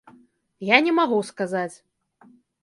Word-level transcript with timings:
Я 0.75 0.79
не 0.85 0.93
магу 0.99 1.19
сказаць. 1.31 1.75